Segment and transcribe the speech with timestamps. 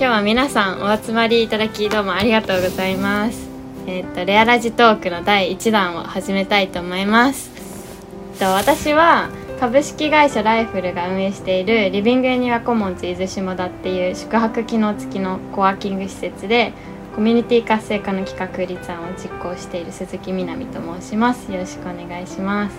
[0.00, 3.50] 今日は皆さんお集まりいただきどうもありがとうございます。
[3.86, 7.50] えっ、とレアラジトークの第1弾を始めたいと思います。
[8.32, 9.28] えっと私は
[9.60, 16.72] 株式会社ライフルが運営しているリビングエニワコモンズ伊豆下田っていう宿泊機能付きのコワーキング施設で
[17.14, 21.52] コミュニティ活性化の企画立案を実行している鈴木みなみと申します。
[21.52, 22.78] よろしくお願いします。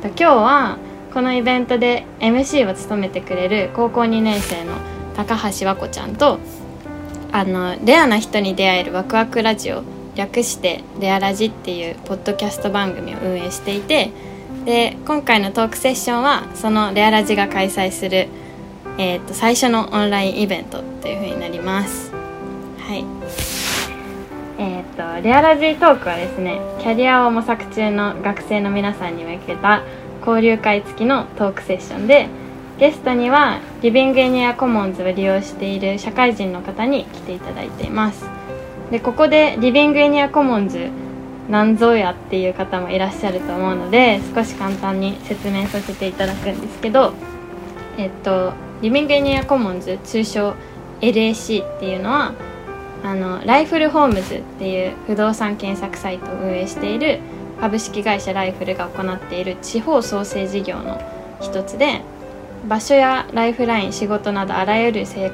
[0.00, 0.78] と今日は
[1.12, 6.38] このイベントで MC を務めてくれる高校2年生の高橋和子ちゃんと
[7.32, 9.82] あのレアな人に出会えるワクワクラジオ
[10.14, 14.10] 略して「レアラジ」っていうポッドキャスト番組を運営していて
[14.64, 18.28] で今回のトークセッションはそのレアラジが開催する、
[18.98, 22.12] えー、と最初のオンラインイベントというふうになります。
[22.78, 23.04] はい。
[24.56, 29.82] えっ、とレアラジトークはですねキャリアを模索中の学生の皆さんに向けた
[30.24, 32.28] 交流会付きのトークセッションで
[32.78, 38.24] ゲストにはリビングエニアコモンズを利用している社会人の方に来ていただいています。
[38.90, 40.90] でここでリビングエニアコモンズ
[41.48, 47.12] なんぞやっていう方もいらっしゃると思うので少し簡単に説明させていただくんですけど
[47.98, 48.52] えっと
[48.82, 50.54] リビングエニアコモンズ通称
[51.00, 52.34] LAC っていうのは
[53.02, 57.20] あのライフルホームズっていう不動産検索サイトを運営している
[57.60, 61.00] 株式会社ライフルが行っている地方創生事業の
[61.40, 62.00] 一つで
[62.68, 65.32] 場所やライフライン仕事などあらゆる制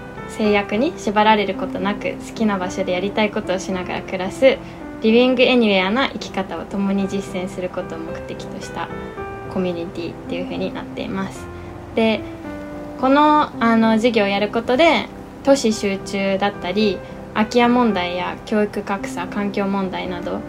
[0.53, 4.59] 約に縛られることなく好きな場所でやりたいことをしながら暮らす
[5.03, 8.89] リビングエニウェアな生き方を共に実践することを目的とした
[9.53, 11.47] コミュニティっていう風になっています。
[11.95, 12.21] で
[13.01, 15.07] このあの事業をやることで
[15.43, 16.99] 都市集中だったり
[17.33, 20.41] 空き家問題や教育格差環境問題など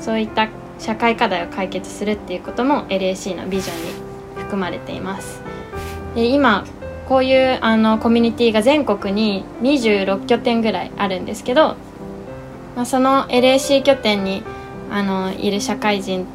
[0.00, 5.49] そういった社会課題を解決するっていうことも LAC のビジョンに含まれています。
[6.14, 6.64] で今
[7.08, 11.76] こういうあのコミュニティが全国に26拠点ぐらいあるんですけど
[12.76, 14.42] まあ、その LAC 拠点に
[14.90, 16.26] あのいる社会人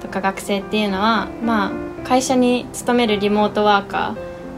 [0.00, 1.72] とか学生っていうのは、まあ、
[2.06, 4.14] 会社に勤めるリモートワーカ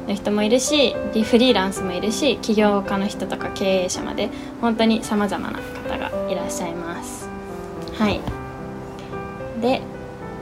[0.06, 4.30] ーの人もいるしフリーランスもいるし起業家の人とか経営者まで
[4.60, 7.28] 本当にさまざまな方がいらっしゃいます。
[7.98, 8.20] はい。
[9.60, 9.82] で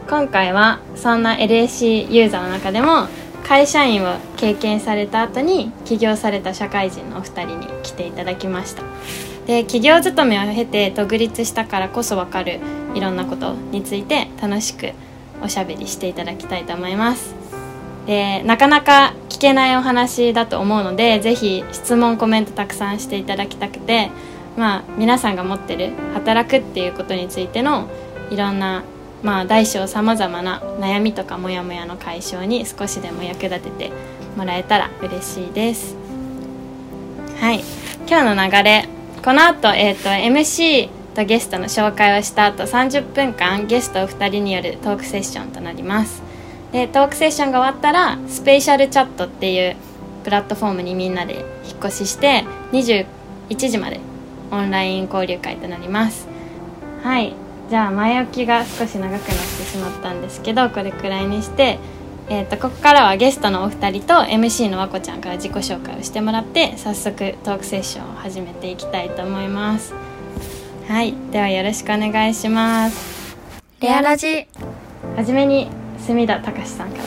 [0.09, 3.09] 今回はそんな LAC ユーザーの中でも
[3.47, 8.83] 会社員を経験された後に起業された社会人のお二人に来ていただきました。
[9.47, 12.59] で企業勤めを経て独立したからこそ分かる
[12.95, 14.91] いろんなことについて楽しく
[15.41, 17.37] おしゃべりしていただきたいと思います。
[18.07, 24.11] でなかなか聞けないお話だと思うのでぜひ質問コメントたくさんしていただきたくて
[24.57, 27.89] まあ皆さんが持ってる働くっていうことについての
[28.31, 28.83] いろんな
[29.23, 33.93] まあ大小さまざまな悩みとかモヤモヤの解消に少しでも役立てて
[34.37, 35.97] もらえたら嬉しいです。
[37.41, 37.61] はい。
[38.09, 38.89] 今日の流れ
[39.25, 46.23] この後、えーと、MC とゲストの紹介をした後30分間ゲストお二人によるトークセッションとなります。
[46.73, 49.77] でトークセッションが終わったらスペシャルチャットっていう
[50.25, 53.07] プラットフォームにみんなで引っ越しして21
[53.57, 54.01] 時まで
[54.51, 56.29] オンライン交流会となります。
[57.03, 57.35] はい。
[57.69, 59.29] じゃあ前置きが少し長くなって
[59.65, 61.79] しまったんですけどこれくらいにして
[62.29, 69.95] えーと、ここからはゲストのお二人と MC の和子ちゃんから自己紹介をしてもらって早速トークセッションを始めていきたいと思います。
[70.89, 73.39] はいではよろしくお願いします。
[73.81, 74.49] レアラジ。
[75.17, 76.99] はじめに隅田隆さんか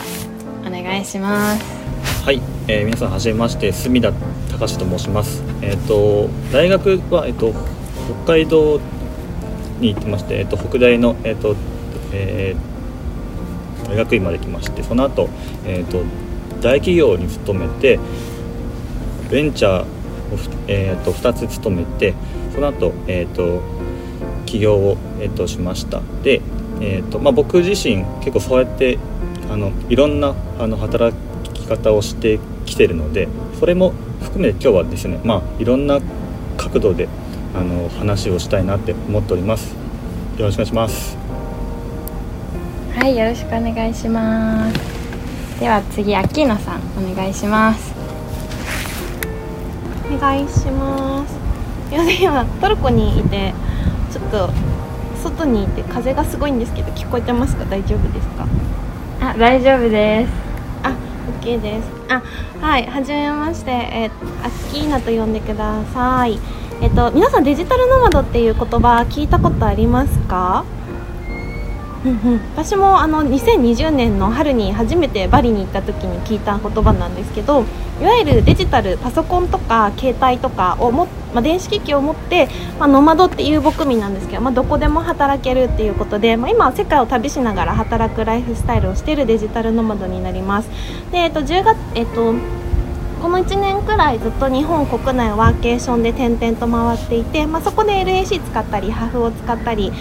[0.64, 1.66] らお願いします。
[2.26, 4.14] はい、えー、皆さんはじめまして隅田
[4.52, 5.44] 隆と申します。
[5.62, 7.53] えっ、ー、と大学はえっ、ー、と
[8.24, 8.80] 北海道
[9.79, 11.56] に行ってましてえっ、と北大のえっ、と
[12.12, 12.79] えー
[13.90, 15.29] 大学院まで来ましてその後、
[15.66, 16.03] えーと、
[16.62, 18.00] 大企業に勤めて
[19.31, 19.85] ベンチャーを、
[20.67, 22.13] えーと、2つ勤めて
[22.53, 23.62] その後、えーと、
[24.45, 26.01] 起業を、えー、としました。
[26.23, 26.41] で、
[26.81, 29.00] えーとまあ、僕自身結構そうやって
[29.50, 31.16] あのいろんなあの働
[31.53, 33.28] き方をしてきてるので
[33.59, 36.00] それも含めて今日はですね、まあ、いろんな
[36.57, 37.09] 角度で
[37.55, 39.73] あの話をしたいなって思っております。
[40.37, 41.17] よろしくお願いします。
[42.96, 44.79] はいよろしくお願いします。
[45.59, 47.93] では次アッキーナさんお願いします。
[50.11, 51.37] お願いします。
[51.91, 53.53] いや今トルコにいて
[54.11, 54.49] ちょっと
[55.22, 57.66] 外にいて風がすごいんですけど聞こえてますか？
[57.66, 58.47] 大丈夫ですか？
[59.22, 60.31] あ大丈夫です。
[60.84, 60.96] あ
[61.41, 61.90] OK です。
[62.09, 62.22] あ
[62.61, 63.72] はいはじめまして。
[63.72, 64.11] え
[64.43, 66.40] アッキーナと呼んでください
[66.81, 70.64] えっと皆さんデジタルノマドっていう言葉聞いたことありますか？
[72.05, 77.66] うんうん、私もあの2020年の春に初めてバリに行った時に聞いた言葉なんですけど
[77.99, 82.47] いわゆるデジタルパソコンとか携帯とかをも、まあ、電子機器を持って、
[82.79, 90.70] まあ、ノマドっていう牧民なんですけど、まあ、どこでも働けるっていうことで、まあ、今は世界を旅しながら働くライフスタイルをしているデジタルノマドになります。
[91.11, 92.34] でえっと10月えっと
[93.22, 99.92] この1年くらいずっと日本国内ワーケーションで転々と回っていて、まあ、そこで LAC 使ったりハーフを使ったり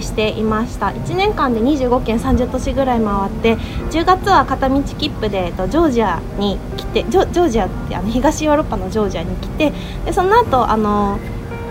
[0.00, 0.88] していました。
[0.88, 3.56] 1年間で25県30都市ぐらい回って
[3.90, 9.72] 10月は片道切符でジョージアに来てジョージアってあの東ヨーロッパのジョージアに来て
[10.04, 11.18] でその後あの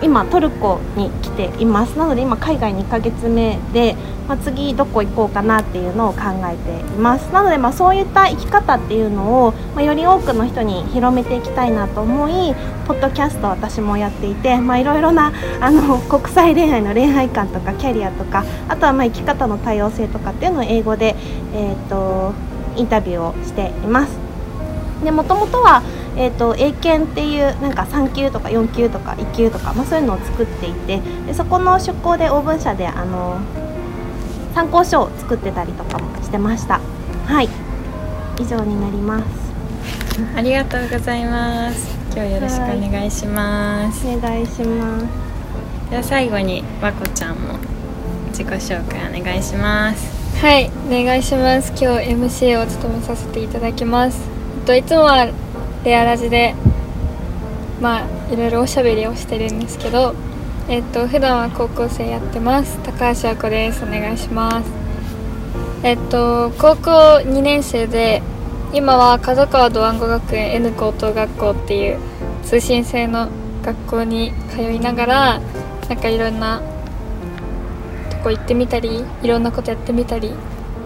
[0.02, 3.96] 今トルコに来ていますなので今海外2ヶ月目で
[4.28, 12.54] まあ、次どこ行こうかなっていうのを考えていますなのでまあそういった生き方っていうのを、まあ、より多くの人に広めていきたいなと思い
[12.88, 21.16] ポッドキャスト私もやっていていろいろなあの国際恋愛の恋愛観とかキャリアとかあとはまあ生き方の多様性とかっていうのを英語で、
[21.54, 22.34] えーと、
[22.76, 24.18] インタビューをしています。
[25.04, 25.84] でもともとは
[26.18, 33.40] えーと、英検っていうなんか3級とか4級とか1級とか、まあ、そういうのを作っていてでそこの出向でオーブン社であの
[34.56, 36.82] 参考書を作ってたりとかもしてました。
[37.28, 37.50] はい。
[38.40, 39.26] 以上になります。
[40.36, 41.96] ありがとうございます。
[42.16, 44.08] 今日よろしくお願いします。
[44.08, 45.06] お願いします。
[45.92, 47.60] では最後に和子ちゃんも
[48.30, 50.42] 自己紹介お願いします。
[50.42, 50.72] はい。
[50.88, 51.72] お願いします。
[51.80, 54.20] 今日 MC を務めさせていただきます。
[54.66, 55.28] といつもは
[55.88, 56.54] レアラジで
[57.80, 60.16] まあいろいろおしゃべりをしてるんですけど
[60.68, 62.78] えっと普段は高校生やってます。
[62.84, 63.86] 高橋亜子です。
[63.86, 64.70] お願いします。
[65.84, 66.92] えっと高校
[67.24, 68.22] 2年生で
[68.74, 72.00] 今は角川ドワンゴ学園 N 高等学校っていう
[72.44, 73.30] 通信制の
[73.64, 75.42] 学校に通いながら
[75.88, 76.62] なんかいろんな
[78.10, 80.34] とこ行ってみたりいろんなことやってみたり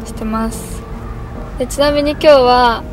[0.05, 0.83] してます。
[1.57, 2.83] でちなみに今日は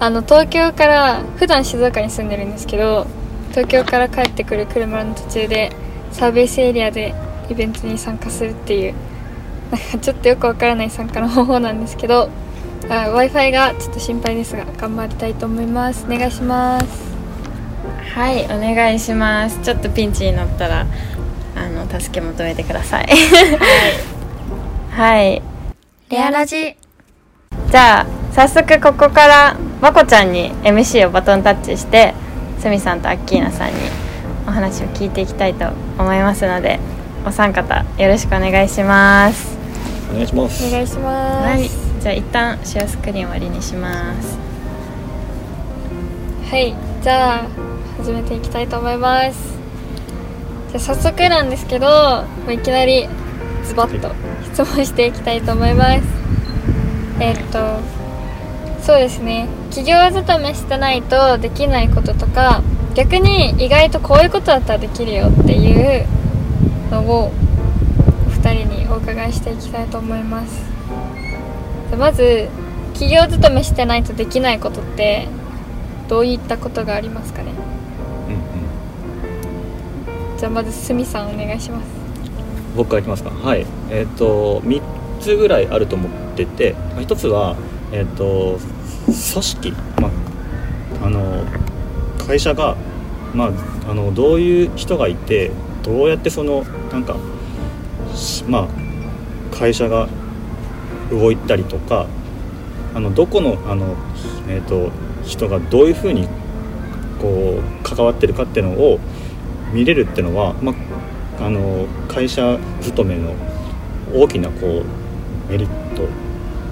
[0.00, 3.06] あの東京から普段静岡に住んでるんですけど
[3.50, 5.70] 東京から帰ってくる車の途中で
[6.10, 7.14] サービスエリアで
[7.50, 8.94] イベントに参加するっていう
[9.70, 12.30] なんかちょっとよくわからない参加の方法なんですけど
[12.88, 16.06] w i f i がちょっと心配ですが頑張りたいと思います。
[16.06, 16.86] お願いします。
[18.14, 19.60] はいお願いします。
[19.60, 20.86] ちょっとピンチになったら
[21.54, 23.06] あの助け求めてください。
[23.06, 23.20] はい、
[24.90, 25.42] はい、
[26.08, 26.76] レアラジ。
[27.70, 32.14] じゃあ早速ここからまこちゃんに MC をバトンタッチして
[32.60, 33.74] すみさんとアッキーナさんに
[34.46, 35.66] お話を聞いていきたいと
[35.98, 36.78] 思いますので
[37.26, 39.58] お三方よろしくお願いします。
[40.10, 40.66] お願いします。
[40.66, 41.46] お願いします。
[41.46, 44.38] はいじゃあ一旦シェアスクリーン終わりにします。
[46.50, 47.46] はいじゃあ
[47.98, 49.58] 始めていきたいと思います。
[50.70, 51.86] じゃあ早速なんですけど
[52.44, 53.08] もういきなり
[53.64, 54.14] ズバッと
[54.54, 56.02] 質問していきたいと思います。
[57.20, 57.99] えー、っと
[58.82, 59.48] そうですね。
[59.70, 62.62] 企業勤めしてないとできないこととか
[62.94, 66.06] 逆に意外とこういうことだったらできるよっていう
[66.90, 67.30] のを
[68.26, 70.70] お二人にお伺いしていきたいと思います。
[71.96, 72.48] まず
[72.94, 75.26] 企業勤めしてないとできないことって
[76.08, 77.52] どういったことがありますかね、
[78.28, 78.34] うん
[80.32, 81.84] うん、じゃあまずすみさんお願いします。
[82.76, 83.30] 僕からいきますか。
[83.30, 83.66] はい。
[83.90, 84.82] えっ、ー、と3
[85.20, 87.56] つぐらいあると思ってて1つは
[87.92, 88.58] えっ、と
[89.06, 90.08] 組織、ま
[91.02, 91.44] あ、あの
[92.18, 92.76] 会社が、
[93.34, 93.50] まあ、
[93.90, 95.50] あのどういう人がいて
[95.82, 97.16] どうやってそのなんか
[98.48, 100.08] まあ会社が
[101.10, 102.06] 動いたりとか
[102.94, 103.96] あのどこのあの、
[104.48, 104.90] えーと、
[105.24, 106.28] 人がどういうふうに
[107.20, 108.98] こう関わってるかっていうのを
[109.72, 110.72] 見れるっていうのは、ま
[111.38, 113.34] あ、あの会社勤めの
[114.12, 115.89] 大きなこうメリット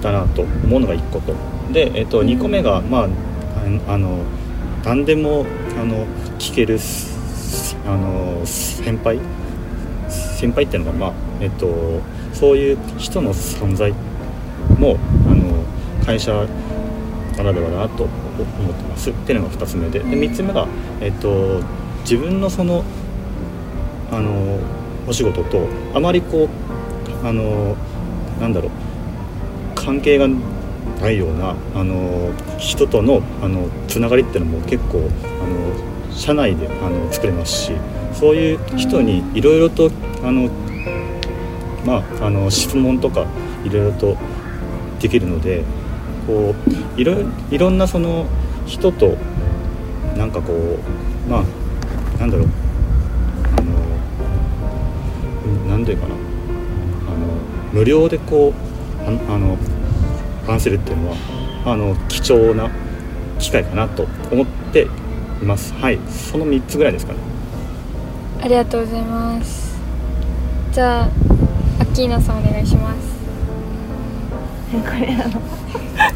[0.01, 1.33] だなと思うのが1個と。
[1.71, 3.07] で、えー、と2個目が、まあ、
[3.87, 4.23] あの
[4.83, 5.45] 何でも
[5.79, 6.05] あの
[6.37, 6.79] 聞ける
[7.85, 9.19] あの先輩？
[10.09, 12.01] 先輩っていうのが、まあえっと、
[12.33, 13.91] そういう人の存在
[14.77, 14.97] も
[15.29, 15.63] あの
[16.05, 16.31] 会社
[17.37, 18.11] ならではだなと思
[18.71, 19.09] ってます。
[19.09, 19.99] っていうのが2つ目で。
[19.99, 20.67] で3つ目が、
[21.01, 21.61] えっと、
[22.01, 22.83] 自分のその
[24.11, 24.59] あの
[25.07, 26.47] お仕事とあまりこ
[27.23, 27.75] うあの
[28.39, 28.71] なんだろう
[29.89, 30.27] 関係が
[31.01, 37.71] ないようなあの人とのあのつながりっていうのも結構あの社内であの作れますし
[38.13, 39.89] そういう人にいろいろと
[40.23, 40.47] あの、
[41.87, 43.25] まあ、あの質問とか
[43.63, 44.15] いろいろと
[44.99, 45.63] できるので
[46.27, 47.15] こういろ
[47.49, 48.27] いろんなその
[48.67, 49.17] 人と
[50.15, 50.77] なんかこう
[51.27, 51.43] まあ
[52.19, 52.47] なんだろう
[53.57, 53.73] あの
[55.67, 56.17] 何て言うかなあ
[57.17, 57.25] の
[57.73, 58.69] 無料でこう
[59.07, 59.57] あの
[60.45, 61.17] 話せるっていうのは
[61.65, 62.69] あの貴重な
[63.39, 64.87] 機会かなと思って
[65.41, 65.73] います。
[65.73, 65.99] はい。
[66.09, 67.19] その3つぐらいですかね。
[68.41, 69.77] ありがとうございます。
[70.71, 71.03] じゃあ
[71.79, 72.99] アッキーナさんお願いします。
[74.71, 75.39] これあのすい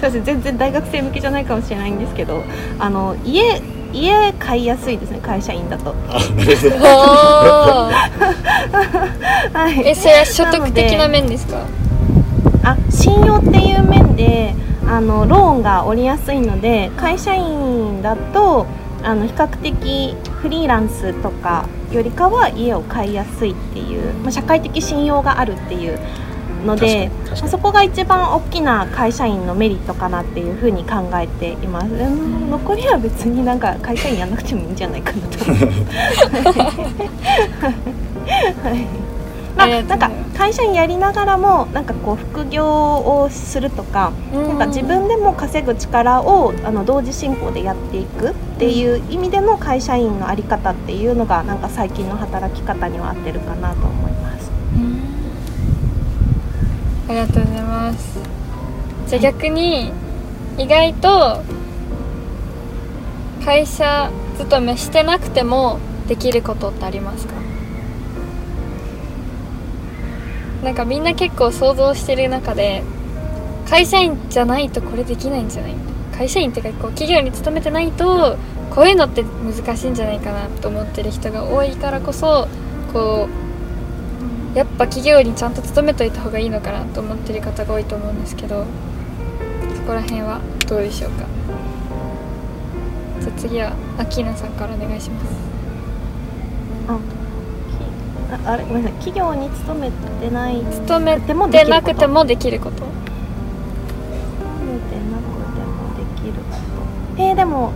[0.03, 2.43] ません全然大学生向けじゃないかもしれないんですけど
[2.77, 3.59] あの家
[3.91, 5.95] 家買いやすいですね会社員だと。
[6.09, 6.75] あなるほど。
[6.75, 7.93] おー。
[9.53, 11.65] はい、えそれは所得的な面ですか？
[12.63, 14.55] あ信用っていう面で
[14.87, 18.65] あのローンが下りやすいので会社員だと
[19.03, 25.99] あの比較的フリーランスとかよりかは家を買いやすいっていう、まあ、社会的信用があるっていう
[26.65, 31.87] のでまあそこが一番大きな会社員のメリットかなっていうふうに考えています。
[31.87, 36.77] うん残りは別になんか会社員やんなくてもいいんじゃないかなと思います
[38.61, 39.12] はい
[39.55, 54.51] まあ、なんございます会社員やりながらもなんかこう副業をするとかなんか自分でも稼ぐ力をあの同時進行でやっていくっていう意味での会社員の在り方っていうのがなんか最近の働き方には合ってるかなと思います。
[57.09, 58.19] ありがとうございます。
[59.07, 59.91] じゃあ逆に
[60.57, 61.41] 意外と
[63.45, 67.42] 会社勤めしてなくてもできることってありますか？
[70.63, 72.83] なんかみんな結構想像してる中で
[73.69, 75.75] 会社員じゃないとこれできないんじゃない？
[76.17, 78.37] 会社員っていうかこう企業に勤めてないと
[78.69, 82.47] こういうのって難しいんじゃないかなと思ってる人が多いからこそ
[82.93, 83.27] こ
[84.55, 88.65] うやっぱ企業にちゃんと勤めといた方がいいのかなと思ってる方が多いと思うんですけど
[89.75, 91.25] そこら辺はどうでしょうか？
[93.21, 95.25] じゃあ次はアキーナさんからお願いします。
[98.45, 98.97] あれごめんなさい。
[98.99, 100.63] 企業に勤めてない。
[100.71, 102.77] 勤めでもでなくてもできること？
[102.77, 102.89] 勤
[104.71, 105.23] めてなく
[105.53, 106.39] てもできるこ
[107.15, 107.21] と。
[107.21, 107.71] えー、でも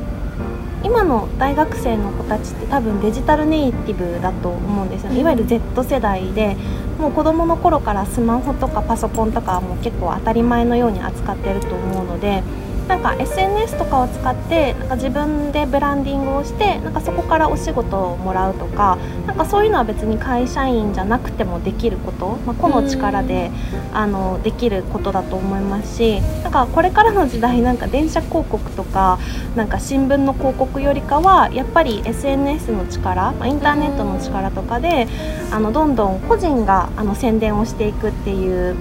[0.83, 5.19] 今の大学生の子たちって多分デジタルネイティブだと思うんですよね。
[5.19, 6.55] いわゆる Z 世代で
[6.99, 12.43] もう子供の頃からスマホとかパソコンとかはもう結構当たり前のように扱ってると思うので
[12.87, 23.51] なんか SNS とかを使ってなんか自分でブランディングをしてなんかそこからお仕事をもらうとかなんかそういうのは別に会社員じゃなくてもできること、まあ、個の力で
[23.93, 29.19] あのできることだと思いますしなんかこれからの時代なんか電車広告とか
[29.55, 35.07] なんか新聞の広告よりかはやっぱり SNS の力、まあ、インターネットの力とかで
[35.51, 38.75] あのどんどん個人があの宣伝をしていくっていう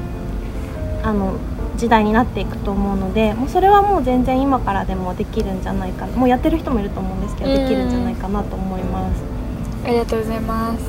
[1.03, 1.37] あの
[1.77, 7.57] 時代になっていくと思うのでもうそれはもう全然今からでもできるんじゃないかもうやってる人もいると思うんですけどうん。
[7.57, 9.23] できるんじゃないかなと思います。
[9.85, 10.85] ありがとうございます。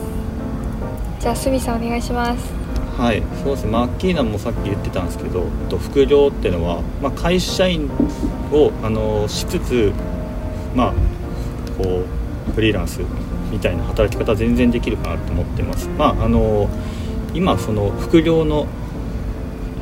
[1.20, 2.52] じゃあすみさんお願いします。
[2.98, 3.72] はいそうですね。
[3.72, 7.90] マッキーナもさっき言ってたんですけどえっと副業っていうのは、まあ、会社員
[8.52, 9.92] をあのしつつ
[10.76, 10.94] まあ
[11.78, 12.04] こ
[12.50, 13.02] うフリーランス
[13.52, 15.90] みたいな働き方全然できるかなと思ってます。
[15.90, 16.70] まああの
[17.34, 18.66] 今その副業の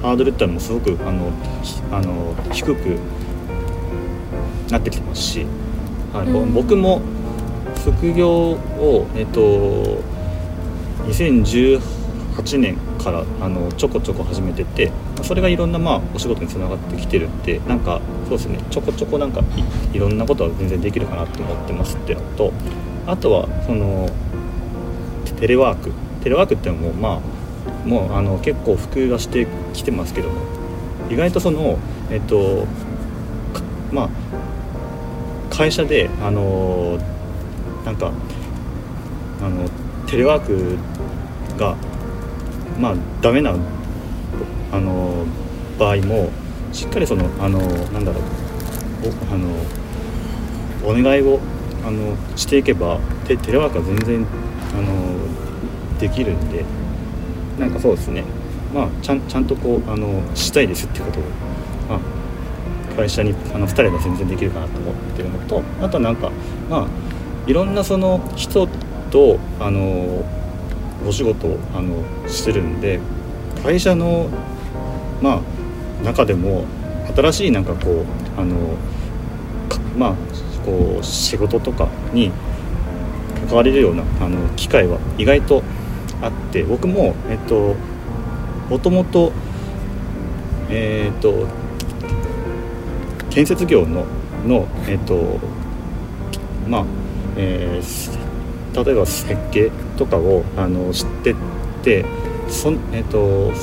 [0.06, 1.32] ハードルってのもすごくあの
[1.64, 3.00] ひあの低く
[4.70, 5.46] なってきてますし、
[6.14, 6.28] はい。
[6.28, 6.54] うん。
[6.54, 7.02] 僕も
[7.84, 10.04] 副業をえっと
[11.08, 14.92] 2018年からあのちょこちょこ始めてて
[15.24, 19.42] それがいろんなまあお仕事につながってきてるんでなんかそうですねちょこちょこなんか
[19.92, 22.54] いいろんなことは全然できるかなと思ってますっていうのと
[23.08, 24.10] あとはその
[25.40, 25.92] テレワーク。
[26.24, 27.35] テレワークっていうのもまあ
[27.86, 30.42] もうあの結構普及はしてきてますけども
[31.10, 31.78] 意外とその
[32.10, 32.66] えっと
[33.92, 34.10] まあ
[35.50, 36.98] 会社であの
[37.86, 38.12] なんか
[39.42, 39.70] あの
[40.08, 40.78] テレワーク
[41.58, 41.76] が
[42.80, 43.56] まあダメな
[44.72, 45.26] あの
[45.80, 46.30] 場合も
[46.74, 48.24] しっかりそのあのなんだろう
[49.30, 49.50] おあの
[50.84, 51.40] お願いを
[51.86, 54.26] あのしていけばテテレワークは全然
[54.74, 56.66] あのできるんで
[57.60, 58.24] なんかそうですね。
[58.74, 61.24] まあちゃんちゃんとこうあのしたいですってことを、
[61.90, 66.30] まあ、会社にあの2人で全然できるかなと思ってるのとあとなんか
[66.70, 66.88] まあ
[67.48, 68.68] いろんなその人
[69.12, 70.26] とあの
[71.08, 73.00] お仕事をあのしてるんで
[73.64, 74.30] 会社の
[75.22, 75.42] ま
[76.02, 76.66] あ中でも
[77.16, 78.06] 新しいなんかこう
[78.40, 78.56] あの
[79.70, 80.16] かまあ
[80.66, 82.32] こう仕事とかに
[83.48, 85.64] 関われるようなあの機会は意外と
[86.22, 87.76] あって僕もえっと
[88.70, 89.32] もともと
[90.70, 91.48] えっと
[93.30, 94.06] 建設業の
[94.46, 95.40] のえっと
[96.68, 96.86] まあ
[97.38, 98.26] えー
[98.84, 101.36] 例えば設計とかをあの知って
[101.82, 102.06] て
[102.50, 103.54] そ,、えっと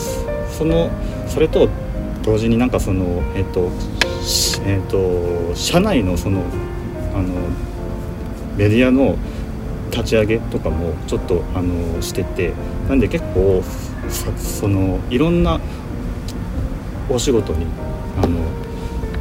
[0.51, 0.91] その
[1.29, 1.69] それと
[2.23, 3.69] 同時になんかそのえっ、と
[4.65, 6.43] えっ、と社内のその
[7.15, 7.35] あの
[8.57, 9.17] メディアの
[9.93, 12.53] 立ち上げとかもちょっとあのしてて
[12.89, 13.63] なんで結構
[14.09, 15.61] さそのいろんな
[17.09, 17.67] お仕事に
[18.23, 18.41] あの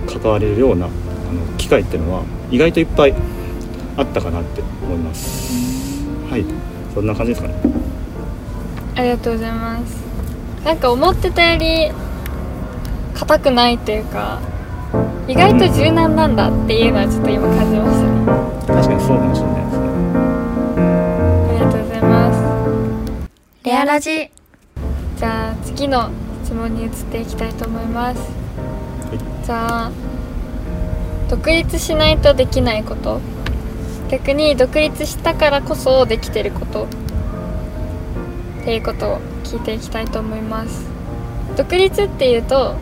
[0.08, 3.14] 関われるようなあの機会っていうのは意外といっぱい
[3.98, 6.08] あったかなって思います。
[6.30, 6.46] はい、
[6.94, 7.56] そんな感じですかね。
[8.96, 10.02] ありがとうございます。
[10.64, 11.92] なんか思ってたより
[13.14, 14.40] 硬くないというか
[15.28, 18.82] 意外と柔軟なんだっていうのはちょっと今感じましたね。
[18.82, 19.71] 確かにそうかもしれない
[23.72, 24.30] ますレアラジ。
[25.18, 26.10] じゃあ次の
[26.44, 28.22] 質問に移っていきたいと思います、
[29.46, 29.92] じゃあ
[31.30, 33.22] 独立しないとできないこと。
[34.10, 36.84] 逆に独立したからこそできてること。
[36.84, 36.88] っ
[38.64, 40.86] ていうことを聞いていきたいと思います。
[41.56, 42.76] 独立っていうと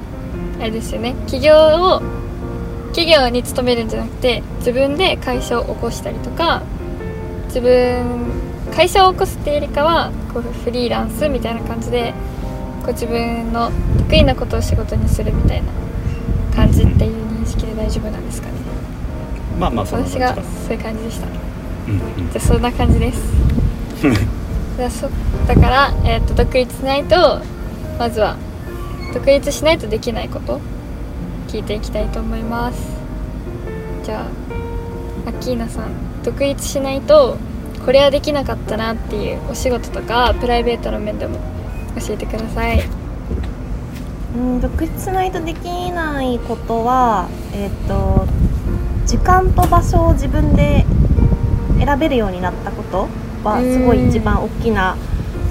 [0.60, 1.14] あれですよね。
[1.28, 2.02] 起業を
[2.88, 6.64] 企業に勤めるんじゃなくて自分で会社を起こしたりとか
[7.46, 12.14] 自分会社を起こすっていうよりかはこうフリーランスみたいな感じで
[12.84, 15.72] こう自分の得意なことを仕事にするみたいな
[16.56, 18.54] 感じっていう認識で大丈夫なんですかね。
[19.60, 20.36] まあまあそんな感私が。
[20.36, 20.42] そ
[20.74, 21.28] ういう感じでした。
[21.28, 22.32] うんうん。
[22.32, 23.22] じゃあそんな感じです。
[24.78, 25.10] じゃあそ
[25.48, 27.42] だから、えー、と独立しないと
[27.98, 28.38] まずは
[29.14, 30.62] 独立しないとできないこと
[31.50, 32.80] 聞いていきたいと思います。
[34.04, 34.26] じゃ
[35.26, 35.92] あアッキーナさん
[36.24, 37.38] 独立しないと
[37.90, 41.40] これはできなかったなっていうお仕事とかプライベートの面でも
[42.00, 42.84] 教えてください。
[44.36, 48.28] うん独立しないとできないことはえっ、と
[49.08, 50.86] 時間と場所を自分で
[51.84, 53.08] 選べるようになったこと
[53.44, 54.96] はすごい一番大きな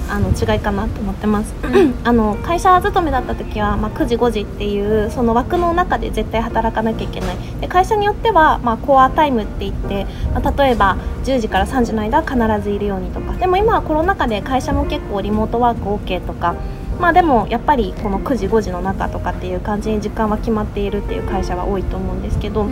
[0.09, 1.53] あの違いかなと思ってます。
[2.03, 7.37] あの会社勤めだった時は、まあ、9時5時っていうその枠の中で絶対働かなきゃいけない。
[7.61, 13.33] で会社によっては、まあ、コアタイムって言って、まあ例えば10時から3時の間は必ずいるようにとか。
[13.33, 16.55] でも今はコロナ禍で会社も結構リモートワーク OK とか。
[16.99, 22.67] まあでもやっぱりこの9時5時の中とかっていう感じに時間は決まっているっていう会社は多いと思うんですけど、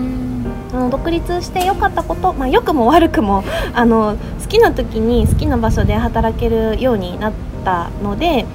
[0.73, 8.45] あの独立して良かったこと、まあ、良くも悪くもあの好きな時に好きな場所で働けるようになったので、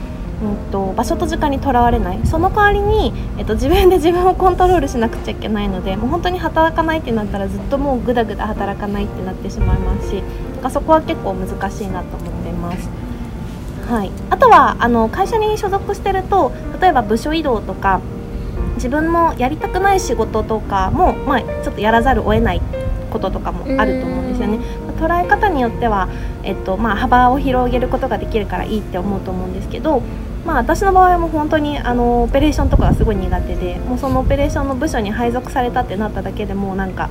[0.42, 10.22] うん、と場所と時間にとらわれないその代わりに、えっと、自分で 自分をコントロールしなくちゃいけないのでもう本当に働かないってなったらずっともうぐだぐだ働かないってなってしまいますし
[10.54, 12.88] なんかそこは結構難しいなと思っています。
[13.88, 18.00] はい、あとはあの会社に所属してると例えば部署移動とか
[18.82, 22.60] 自分のやりたくない仕事とかも、まあ、ちょっとやらざるを得ない
[23.12, 24.58] こととかもあると思うんですよね。
[24.98, 26.08] 捉え方によっては、
[26.42, 30.02] えっとまあ、幅を広げることができるからいいって思うと思うんですけど、
[30.44, 37.08] まあ、私の場合はもう本当にあのオペレーションとかがすごい苦手でもうそのオペレーションの部署に配属されたってなっただけでもうなんか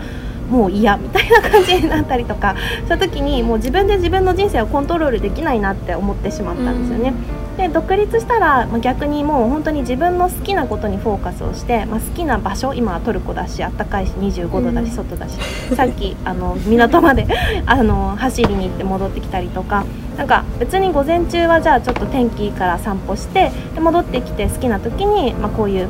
[0.50, 7.14] もう嫌みたいな感じになったりとかした時にもう自分で自分の人生をコントロールできないなって思ってしまったんですよね。
[7.62, 15.38] で独立したら、まあ、逆にもう本当に自分の好きなことにフォーカスをして、まあ、好きな場所今はトルコだしあったかいし25度だし外だし、
[15.76, 17.28] さっきあの港まで
[17.68, 19.86] あの走りに行って戻ってきたりとか。
[20.18, 25.88] なんか別に午前中はじゃあちょっと天気いいから散歩してで戻ってきて好きな時に、まあ、こういう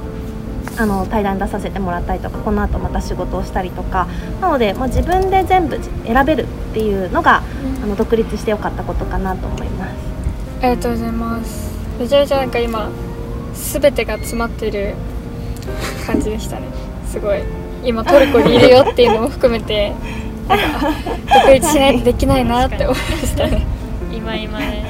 [0.78, 4.08] あの対談出させてもらったりとかこの後また仕事をしたりとか。
[4.40, 7.42] なので、まあ、自分で全部選べるっていうのが、
[7.84, 10.11] あの独立してよかったことかなと思います。
[10.62, 11.71] ありがとうございます。
[12.00, 12.89] めちゃめちゃなんか今
[13.54, 14.93] 全てが詰まってる
[16.06, 16.67] 感じでしたね。
[17.08, 17.39] すごい。
[17.84, 19.91] 今トルコにいるよっていうのも含めて
[20.47, 20.91] なんか
[21.45, 23.65] 独立しないとできないなって思いましたね。
[24.12, 24.86] 今今ね。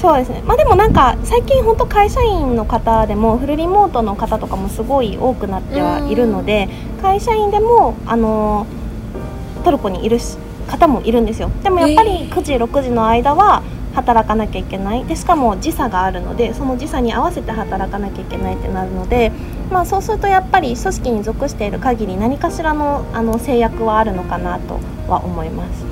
[0.00, 0.42] そうですね。
[0.46, 6.70] まあでもなんか最近本当会社員の方でもフルリモートの方とかもすごい多くなってはいるので
[7.02, 8.66] 会社員でもあの
[9.64, 11.50] トルコにいるし方もいるんですよ。
[11.62, 13.62] でもやっぱり9時6時の間は
[13.94, 15.04] 働かなきゃいけない。
[15.04, 19.32] でしかも時差があるのでその時差に合わせて働かなきゃいけないってなるので、
[19.70, 25.86] まあ、そうするとやっぱり組織に属している限り何かしらのあの制約はあるのかなとは思います。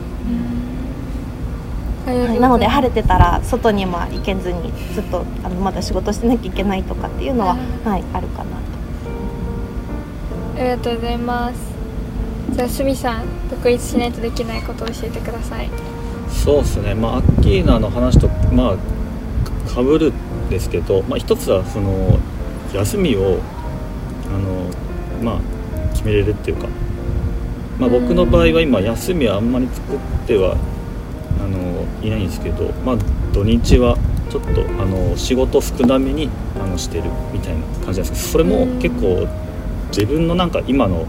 [2.07, 8.57] はい、なので晴れてたら外には行けずにずっとあのまだ仕事してなきゃいけないとかっていうのは、はい、あるかなと。
[10.57, 11.77] ありがとうございます。
[12.51, 15.69] じゃあすみさん独立しないとできないことを教えてください
[16.45, 22.19] そうですね、まあ、アッキーナの話と、まあ、かぶるんですけど、まあ、一つはその
[22.73, 23.41] 休みを
[24.27, 24.71] あの、
[25.23, 26.69] まあ、決めれるっていうか、
[27.79, 30.57] まあ、僕の場合は今休みはあんまり作っては
[31.41, 32.97] あのいないんですけど、まあ、
[33.33, 33.97] 土日は
[34.31, 36.29] ちょっとあの仕事少なめに
[36.61, 39.27] あのしてるみたいな感じなんですけどそれも結構
[39.89, 41.07] 自分のなんか今の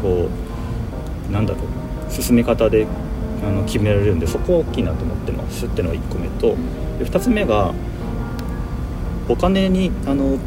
[0.00, 0.28] こ
[1.28, 1.60] うなんだろ
[2.08, 2.86] う進め方で
[3.44, 6.56] あの決められるんでそこは大きいなと思ってますっていうのが1個目と
[6.98, 7.72] で2つ目が
[9.28, 10.38] お金にあの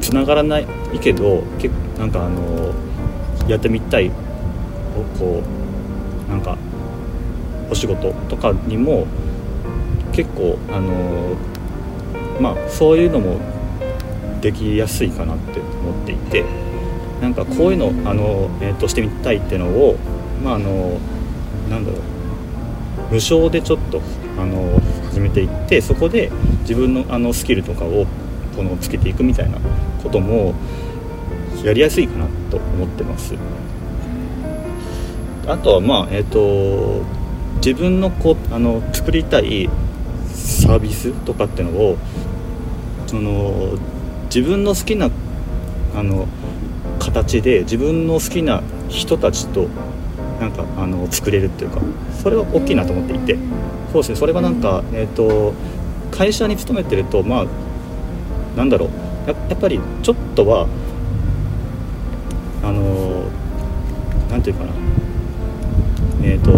[0.00, 0.66] つながらない
[1.02, 1.68] けどけ
[1.98, 2.72] なんかあの
[3.48, 4.10] やってみたい
[5.18, 5.42] こ
[6.26, 6.56] うなんか
[7.70, 9.06] お仕事とかにも
[10.12, 11.36] 結構あの
[12.40, 13.40] まあそういうのも
[14.40, 16.44] できやすいかなって思っていて
[17.20, 19.96] なんかこういうの、あの、えー、としてみたいっていうのを
[20.42, 20.98] まああの
[21.68, 22.00] なんだろう
[23.10, 24.00] 無償でちょっと
[24.38, 28.06] あの始めていってそこで自分のあのスキルとかを
[28.56, 29.58] このつけていくみたいな
[30.02, 30.54] ことも
[31.64, 33.34] やりやすいかなと思ってます。
[35.46, 37.02] あとはまあえっ、と
[37.56, 39.68] 自分のこあの作りたい
[40.26, 41.98] サービスとかっていうのを
[43.06, 43.78] その
[44.26, 45.10] 自分の好きな
[45.96, 46.28] あの
[46.98, 49.68] 形で自分の好きな人たちと
[50.40, 51.80] なんかあの作れるっていうか
[52.22, 53.36] それは大きいなと思っていて
[53.92, 55.52] そうですねそれがなんか、えー、と
[56.10, 57.46] 会社に勤めてるとまあ
[58.56, 60.66] なんだろうややっぱりちょっとは
[62.62, 63.28] あの
[64.30, 64.72] なんていうかな
[66.20, 66.50] えーと、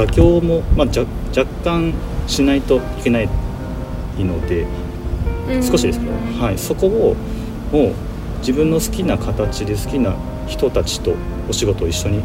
[0.00, 1.04] 妥協も、まあ、じゃ
[1.36, 1.92] 若干
[2.26, 3.28] しないといけない
[4.18, 4.66] ので
[5.62, 7.16] 少しですけど、はい、そこを
[7.72, 7.94] もう
[8.38, 10.14] 自分の好きな形で好きな
[10.46, 11.14] 人たちと
[11.48, 12.22] お仕事を一緒に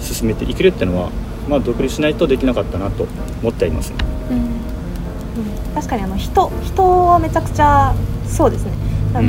[0.00, 1.10] 進めていけるっていうのは、
[1.48, 3.06] まあ、独立しないとできなかったなと
[3.42, 3.92] 思っています、
[4.30, 7.94] うん、うん、確かにあの人人はめちゃくちゃ
[8.28, 8.72] そうですね。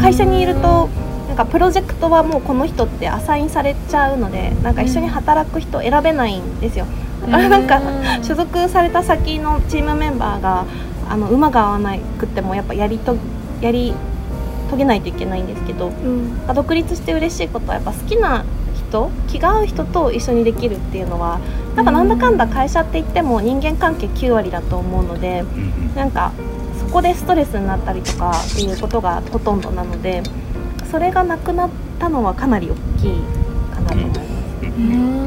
[0.02, 0.90] 会社にいると、
[1.28, 6.86] なんかプロジェクトはもうこの人ってアサインされちゃうのでなんか一緒に働く人選べないんですよ。
[7.22, 7.80] だからなんか
[8.24, 10.66] 所属された先のチームメンバーが
[11.10, 13.16] あの馬が合わなくてもやっぱやりと
[13.62, 13.94] やり
[14.70, 18.44] 遂げないといけないんですけど、うん、独立して嬉しいことはやっぱ好きな
[18.90, 21.40] 人気が合う人と一緒にできるっていうのは
[21.76, 25.44] なんかなんだかんだ会社って言っても人間関係9割だと思うので、
[25.96, 26.32] なんか
[26.80, 30.24] そこでストレスになったりとかっていうことがほとんどなので
[30.90, 31.70] それがなくなっ
[32.00, 33.22] たのはかなり大きい
[33.74, 34.20] かなと思います。
[34.62, 35.18] うん。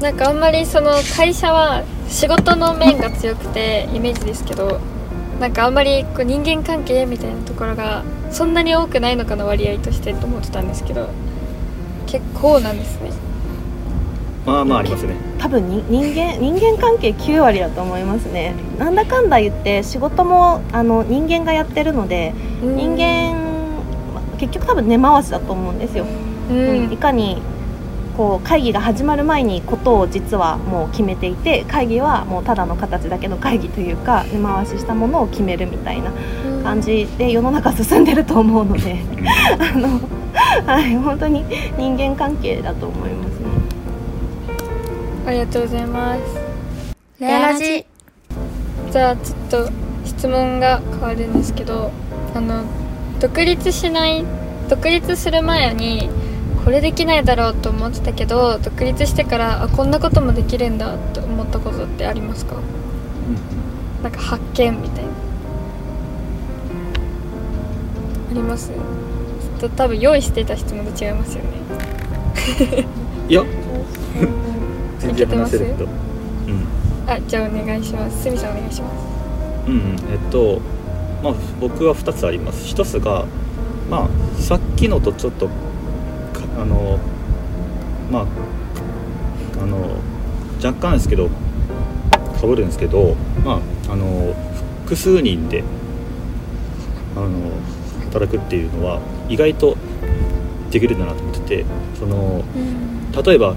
[0.00, 4.78] なんかあんまりその会社は仕事の面が強くてイメージですけど
[5.40, 11.08] なんかあんまりこう人間関係みたいなところがそんなに多くないのかな割合としてと思ってたんですけど
[12.06, 13.10] 結構なんですね。
[14.44, 15.14] まあまあありますね。
[15.38, 18.54] 多分に人間人間関係9割だと思いますね。
[18.78, 23.46] なんだかんだ言って仕事もあの人間がやってるので人間
[24.38, 26.06] 結局多分根回しだと思うんですよ、
[26.50, 27.40] うん、いかに
[28.16, 36.12] こう会議が始まる前にことを実はもう決めていて会議はもうただの形だけの会議というか根回ししたものを決めるみたいな
[36.62, 38.96] 感じで世の中進んでると思うので。
[39.58, 40.00] あの、
[40.64, 41.44] はい、本当に
[41.76, 43.46] 人間関係だと思いますね。
[45.26, 46.20] ありがとうございます。
[47.18, 47.84] レアラジ。
[48.90, 49.70] じゃあちょっと
[50.04, 51.90] 質問が変わるんですけど
[52.34, 52.64] あの
[53.20, 54.24] 独立しない
[54.68, 56.08] 独立する前に
[56.64, 62.58] これできないだろうと思ってたけど独立してからあこんなこともできるんだと思ったことってありますか、う
[64.00, 65.10] ん、なんか発見みたいな。
[68.30, 68.70] あります？
[69.56, 72.86] と多分用意してた質問と違いますよね。
[73.28, 73.44] いや。
[75.10, 75.74] いけてます、うん、
[77.06, 78.22] あじゃあお願いします。
[78.22, 78.94] すみさんお願いします。
[79.68, 80.60] うん、えっと
[81.22, 82.74] まあ僕は2つあります。
[82.74, 83.24] 1つが
[83.90, 85.48] まあさっきのとちょっと
[86.60, 86.98] あの
[88.10, 88.26] まあ
[89.62, 89.78] あの
[90.64, 91.28] 若干ですけど
[92.40, 94.34] かぶるんですけどまああの
[94.84, 95.62] 複数人で
[97.14, 97.28] あの
[98.04, 99.76] 働くっていうのは意外と
[100.70, 101.64] できるんだなと思ってて
[101.98, 102.44] その、
[103.24, 103.54] 例えば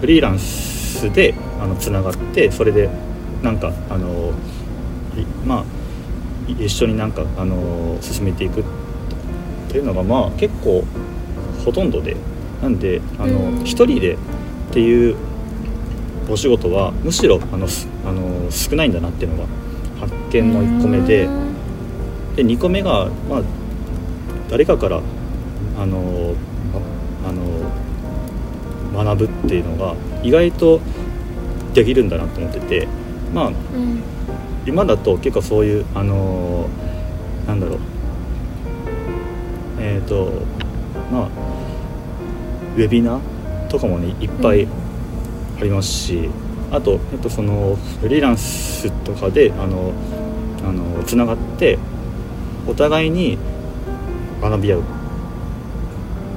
[0.00, 2.88] フリーランススであのつながってそれで
[3.42, 4.32] なんかあの
[5.46, 5.64] まあ
[6.48, 8.64] 一緒になんかあの進めていくっ
[9.68, 10.84] ていうのがまあ結構
[11.64, 12.16] ほとんどで。
[12.62, 14.18] なんであの一人でっ
[14.72, 15.16] ていう
[16.28, 17.68] お仕事はむしろあの
[18.04, 19.48] あの少ないんだなっていうのが
[20.00, 21.28] 発見の1個目で。
[22.34, 23.42] で2個目が、まあ、
[24.48, 25.00] 誰かから
[25.78, 26.34] あの
[27.26, 30.80] あの学ぶっていうのが意外と
[31.74, 32.88] できるんだなと思ってて
[33.32, 34.02] まあ、うん、
[34.66, 37.78] 今だと結構そういうあのー、なんだろう。
[39.80, 40.32] えっ、ー、と
[41.12, 41.28] まあ
[42.76, 44.66] ウェビナーとかもねいっぱい
[45.60, 46.30] ありますし、
[46.70, 49.92] あと、えっと、そのフリーランスとかであの
[50.66, 51.78] あのつながって
[52.66, 53.38] お互いに
[54.40, 54.82] 学び合う。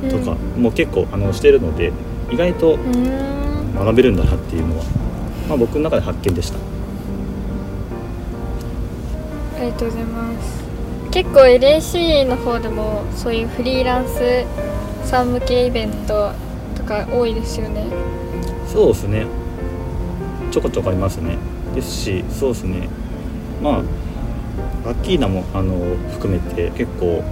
[0.09, 1.93] とかも結構あのしてるので
[2.31, 3.51] 意外とうん。
[3.73, 4.83] 学べるんだなっていうのは、
[5.47, 6.57] まあ、僕の中で発見でした。
[9.57, 10.63] ありがとうございます。
[11.11, 14.45] 結構 LAC の方でもそういうフリーランス
[15.03, 16.31] さん向けイベント
[16.75, 17.85] とか多いですよね。
[18.67, 19.25] そうですね。
[20.51, 21.37] ちょこちょこありますね。
[21.73, 22.87] ですしそうですね。
[23.61, 23.81] ま
[24.85, 25.75] あアッキーナもあの
[26.11, 27.23] 含めて結構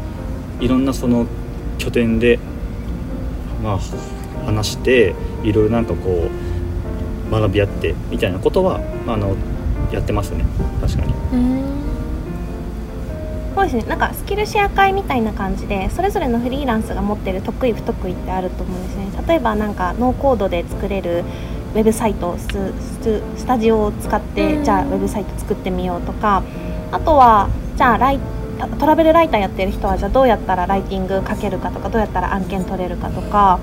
[0.60, 1.26] いろんなその
[1.78, 2.40] 拠点で
[3.64, 3.80] まあ
[4.46, 6.30] 話していろいろなんかこ
[7.28, 9.36] う学び合ってみたいなことはあの
[9.92, 10.46] やってますね。
[10.82, 11.14] 確かに。
[11.34, 11.64] うん。
[13.56, 13.84] そうですね。
[13.84, 19.10] なんかスキルシェア会みたいな感じでそれぞれのフリーランスが持ってる得意不得意ってあると思うんですね。
[19.28, 21.24] 例えばなんかノーコードで作れる
[21.76, 22.48] ウェブサイトス
[23.02, 24.64] ススタジオを使って、うん。
[24.64, 26.44] じゃあウェブサイト作ってみようとか
[26.92, 28.20] あとはじゃあライ
[28.68, 33.60] トラベルライターやってる人はじゃあどうやったらライティング書けるかとかどうやったら案件取れるかとか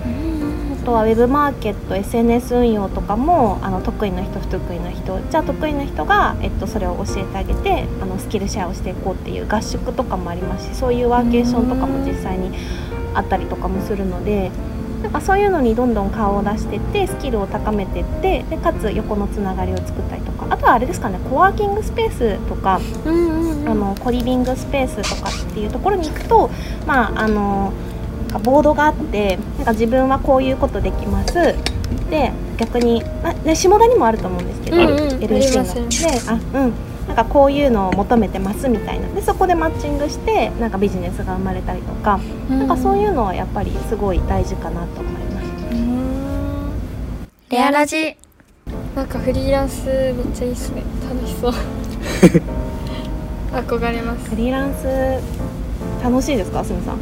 [0.83, 12.57] あとはウェブマーケット SNS 運用とかもあの得意な人不得意な人じゃあ得意な人が、えっと、それを教えてあげてあのスキルシェアをしていこうっていう合宿とかもありますしそういうワーケーションとかも実際に
[13.15, 14.51] あったりとかもするので
[15.03, 22.81] なんかそういうのにどんどん顔を出してってスキルを高めてってでかつ横のつながりを作ったりとかあとはあれですかねコワーキングスペースとか
[23.67, 26.51] あのコリビングスペースとかっていうところに行くと
[26.87, 27.73] まああの
[28.29, 31.35] なんかボードがあってなんか自分はこういうことできます。
[32.11, 35.89] で逆にあ、ね、下田にもあると思うんですけど、うんうん LC の。
[35.89, 36.73] であうん。
[37.07, 39.09] なんかこういうのを求めてますみたいな。
[39.09, 45.47] でそこでマッチングしてなんかビジネスが生まれたりとか、なんかそういうのはやっぱりすごい大事かなと思います。
[47.51, 48.17] レアラジ。
[48.97, 50.83] なんかフリーランスめっちゃいいっすね。
[51.09, 51.53] 楽しそう
[53.62, 54.31] 憧れます。
[54.31, 54.87] フリーランス
[56.03, 56.97] 楽しいですか、すみさん。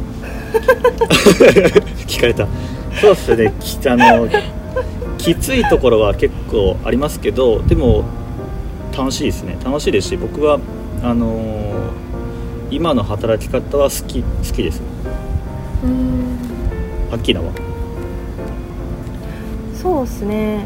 [2.07, 2.47] 聞かれた。
[3.01, 3.53] そうっすね。
[3.59, 4.27] きあの
[5.17, 8.03] きついところは結構ありますけどでも
[8.97, 9.57] 楽しいですね。
[9.63, 10.59] 楽しいですし僕は
[11.03, 11.65] あのー
[12.71, 14.81] 今の働き方は好き好きです。
[15.83, 16.37] うん。
[17.11, 17.51] アッキーナは？
[19.79, 20.65] そうですね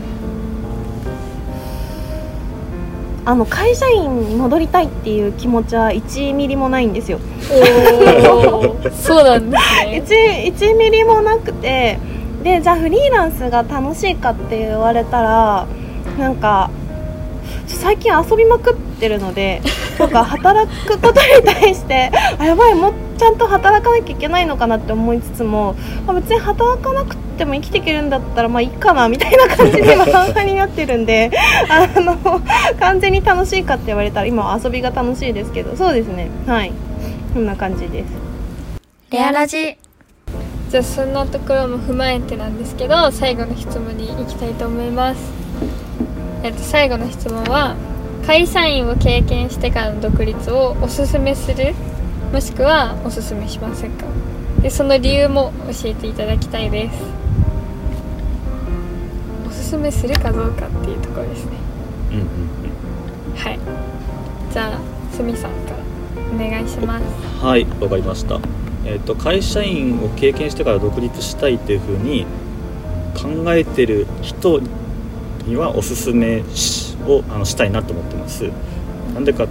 [3.30, 7.20] あの会社員に戻りたいっていう気持ちは1ミリもないんですよ。
[9.04, 9.56] そうなんで
[10.04, 10.52] すね。
[10.52, 12.00] 1, 1ミリもなくて
[12.42, 15.68] でじゃあフリーランスが楽しいかって言われたら
[16.18, 16.72] なんか
[17.68, 19.62] 最近遊びまくってるので
[20.00, 22.10] なんか働くことに対して
[22.40, 25.76] あやばいもうちゃんと働かなきゃいけないのかなって思いつつも、
[26.08, 31.30] まあ、別に働かなくても生きていけるんだったらまあいいかなみたいな感じで今半々になってるんで
[31.70, 32.18] あの
[32.80, 36.30] 完全に楽しいかって言われたら今は遊びが楽しいですけどそうですね。
[36.48, 36.72] はい。
[37.34, 38.12] こんな感じです。
[39.12, 39.78] レアラジ。
[40.70, 45.20] じゃあそんなところも踏まえてなんですけど最後の質問に行きたいと思います。
[46.44, 47.76] えっと最後の質問は
[48.26, 51.74] 会社員を経験してからの独立をおすすめする
[52.32, 54.06] もしくはおすすめしませんか？
[54.62, 56.96] でその理由も教えていただきたいです。
[59.48, 61.52] おすすめするかどうかっていうところですね。
[62.12, 62.28] うんうん
[63.36, 63.60] はい。
[64.54, 64.80] じゃあ
[65.16, 67.04] すみさんからお願いします。
[67.04, 68.40] うんはいわかりました。
[68.86, 72.26] えっ、と会社員を経験してから独立したいっていうふうに
[73.16, 74.62] 考えてる人
[75.46, 78.50] にはおすすめしをあのしたいなと思ってます。
[79.14, 79.48] なんでか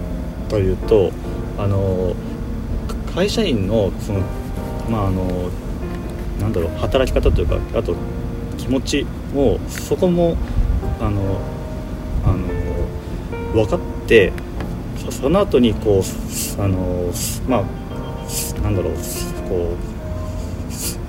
[0.49, 1.13] というと
[1.59, 2.15] あの
[3.15, 4.21] 会社員のその
[4.89, 5.51] まああの
[6.41, 7.95] なんだろう働き方というかあと
[8.57, 10.37] 気持ちもそこも
[11.01, 11.41] あの
[12.25, 12.49] あの
[13.53, 14.33] 分かって
[15.05, 17.13] そその後にこうあの
[17.49, 18.95] まあなんだろう
[19.49, 19.99] こう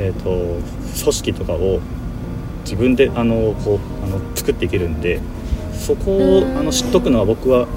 [0.02, 0.62] えっ、と組
[0.96, 1.80] 織とかを
[2.70, 5.20] 自分であのこうあの作っていけるんで
[5.74, 6.58] そこをうん。
[6.58, 7.68] あの知っとくのは僕は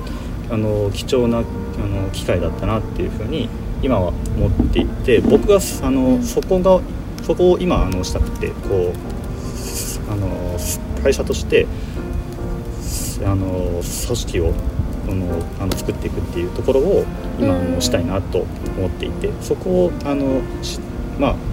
[0.50, 3.48] あの貴重なあの機会だったなっていうふうに
[3.82, 6.80] 今は思っていて僕があのそこが
[7.24, 10.58] そこを今あのしたくてこうあの
[11.02, 11.66] 会社として
[13.24, 14.52] あの組織を
[15.06, 17.04] このあの作っていくっていうところを
[17.38, 17.74] 今あうん。
[17.76, 18.40] のしたいなと
[18.76, 20.80] 思っていてそこをあのし
[21.18, 21.51] まあ知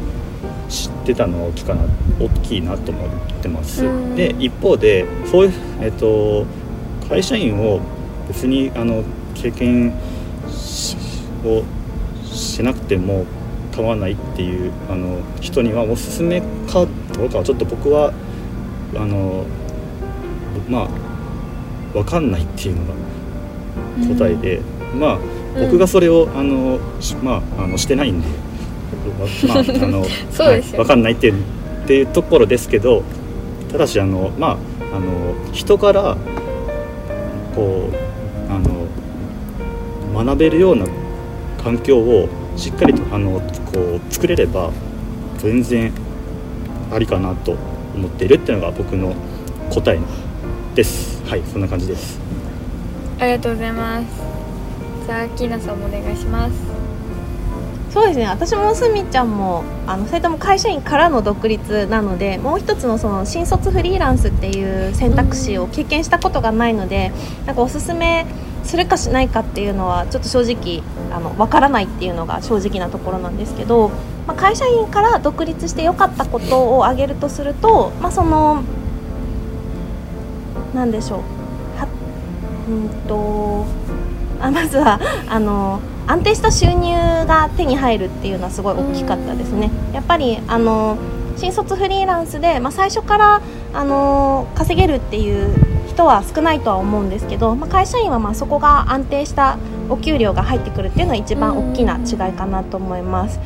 [1.10, 1.82] ってたのは大きかな
[2.20, 3.10] 大きいなと思っ
[3.42, 3.86] てます。
[3.86, 4.16] うん。
[4.16, 6.46] で一方でそういうえっと
[7.08, 7.80] 会社員を
[8.28, 9.94] 別にあの経験
[10.48, 10.96] し
[11.44, 11.64] を
[12.24, 13.26] しなくても
[13.76, 18.14] 構わないっていうあの人にはおすすめかどうかはちょっと僕は
[18.96, 19.46] あの
[20.70, 20.88] まあ
[21.94, 24.62] 分かんないっていうのが答えで、
[24.94, 25.20] まあ
[25.60, 28.28] 僕がそれを、あのしまああのしてないんで、
[29.48, 30.80] まああの そうですよね。
[30.80, 33.04] はい、分かんないっていうっていうところですけど
[33.72, 34.58] ただしあのま
[34.92, 36.18] ああの人から
[37.56, 40.86] こうあの学べるような
[41.64, 43.42] 環境をしっかりとあの
[43.74, 44.72] こう作れれば
[45.38, 45.92] 全然
[46.92, 47.56] ありかなと
[47.96, 49.14] 思っているっていうのが僕の
[49.70, 50.00] 答え
[50.76, 51.22] です。
[51.26, 52.20] はいそんな感じです。
[53.20, 54.40] ありがとうございます。
[55.10, 56.69] じゃあキーナさんもお願いします
[57.90, 58.26] そうですね。
[58.26, 67.12] 私もすみちゃんもあのそれとも会社員からの独立なのでもう一つのその新卒フリーランスっていう選択肢を経験したことがないので、
[67.48, 68.28] なんかおすすめ
[68.64, 73.90] するかしないかっていうのはちょっと正直あの分からないっていうのが正直なところなんですけど、
[74.28, 78.62] まあ、会社員から独立して良かったことを挙げるとすると、まあ、その
[80.76, 81.20] なんでしょう。
[81.80, 81.88] は
[82.70, 83.66] うんと
[84.40, 86.92] あまずはあの安定した収入
[87.28, 89.70] が手に入るっていうのはすごい大きかったですね。
[89.94, 90.98] やっぱりあの
[91.38, 93.42] 新卒フリーランスで、まあ、最初から
[93.74, 103.40] あの稼げるっていう人は少ないとは思うんですけど、まあ、会社員はまあそこが安定したお給料が入ってくるっていうのは一番大きな違いかなと思います。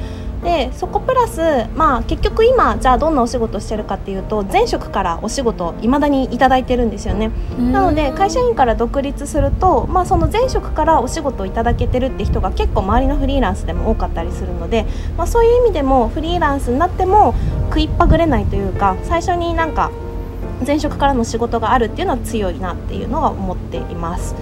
[0.43, 1.41] でそこプラス、
[1.75, 7.31] まあ、結局今じゃあどんなお仕事してるかっていうと前職からお仕事いまだにいただいてるんですよね。
[7.57, 14.85] なので会社員から独立すると、まあ、その前職からお仕事をいただけてるって人が結構周りのフリーランスでも多かったりするので、
[15.17, 17.33] まあ、そういう意味でもフリーランスになっても
[17.69, 19.91] 食いっぱぐれないというか最初になんか
[20.65, 24.35] 前職からの仕事があるっていうのは強いなっていうのは思っています。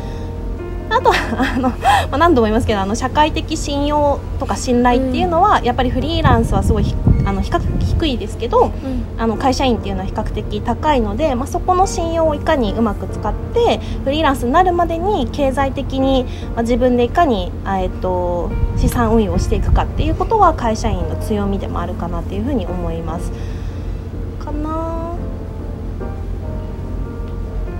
[0.91, 1.75] あとはあの、ま
[2.12, 8.71] あ、何度も言いますけどあの社会的信用とか信頼っていうのは、やっぱりフリーランスはすごいひあの比較的低いですけど、
[9.17, 16.25] あの会社員っていうのは比較的高いので、まあ、そこの信用をいかにうまく使ってフリーランスになるまでに経済的に、
[16.56, 23.32] まあ、自分でいかに、あえっと資産運用をしていくかっていうことは会社員の強みでもあるかなっていうふうに思います。
[24.43, 25.15] かな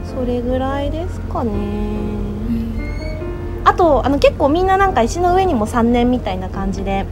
[0.06, 2.31] それぐらいですかね。
[3.64, 7.06] あとあの結構みんななんか石の上にも3年みたいな感じで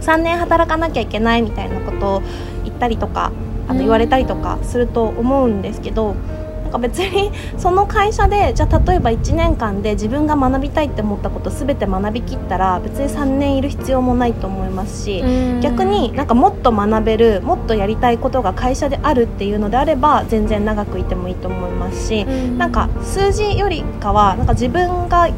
[0.00, 2.22] 3年働かなきゃいけないみたいなことを
[2.64, 3.32] 言ったりとか
[3.68, 6.14] あの言われたりとかすると思うんですけど、
[6.62, 15.24] なんか別に その会社でじゃあ例えば1年間で自分が学びたいって思ったこと全て学びきったら別に3年いる必要もないと思いますし、
[15.60, 22.24] 逆になんかもっと学べるもっとやりたいことが会社であるっていうのであれば全然長くいてもいいと思いますし、
[22.56, 25.28] なんか数字よりかはなんか自分が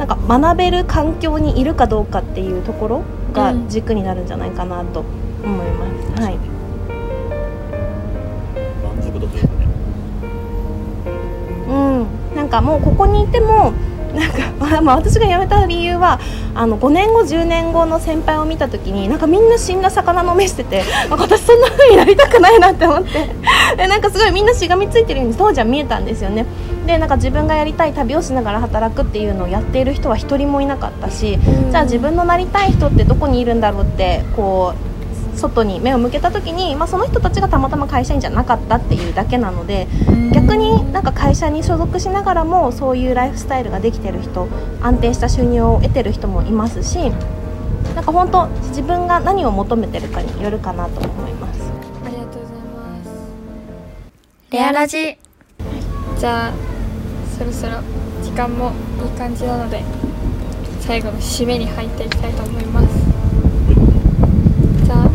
[0.00, 3.02] なんか学べる環境にいるかどうかっていうところ
[3.34, 5.00] が軸になるんじゃないかなと
[5.44, 6.22] 思います。
[6.22, 6.38] はい。
[8.82, 9.68] 満足度というかね
[11.68, 11.72] う
[12.32, 12.34] ん。
[12.34, 13.74] なんかもうここにいても。
[14.14, 16.18] なんか まあまあ私が辞めた理由は
[16.54, 23.28] あの5年後10年後の先輩を見た時になんかみんな死んだ魚の目しててなんか私そんな風になりたくないなって思って
[23.76, 26.44] でなんかすごいみんなしがみついてるように当時は見えたんですよね
[26.90, 31.38] でなんか自分がやりたい旅をしながら働くっていうのをやっている人は一人もいなかったし、
[31.70, 34.74] じゃあ自分のなりたい人ってどこにいるんだろうってこ
[35.34, 39.86] う外に目を向けた時に、まあ、その人たちがたまたま会社員じゃなかったっていうだけなので
[40.34, 44.48] 逆になんか会社に所属しながらもそういうライフスタイルができてる人
[44.82, 46.98] 安定した収入を得てる人もいますし
[47.94, 51.60] なんか本当自分が何を求めてるかによるかなと思います。
[52.04, 53.10] ありがとうございます。
[54.50, 55.16] レアラジ。
[56.18, 56.69] じゃあ
[57.40, 57.72] そろそろ
[58.22, 58.70] 時間も
[59.02, 59.82] いい感じなので
[60.80, 62.88] 最後の締めに入っていきたいと思います。
[64.84, 65.10] じゃあ